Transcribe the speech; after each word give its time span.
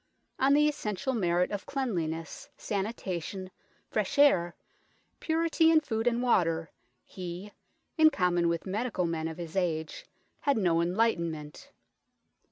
On 0.39 0.55
the 0.55 0.67
essential 0.67 1.13
merit 1.13 1.51
of 1.51 1.67
cleanliness, 1.67 2.49
sanitation, 2.57 3.51
fresh 3.87 4.17
air, 4.17 4.55
purity 5.19 5.69
in 5.69 5.79
food 5.79 6.07
and 6.07 6.23
water, 6.23 6.71
he, 7.05 7.53
in 7.99 8.09
common 8.09 8.49
with 8.49 8.65
medical 8.65 9.05
men 9.05 9.27
of 9.27 9.37
his 9.37 9.55
age, 9.55 10.07
had 10.39 10.57
no 10.57 10.81
enlightenment. 10.81 11.71